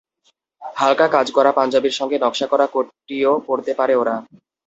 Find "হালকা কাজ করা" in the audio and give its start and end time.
0.61-1.51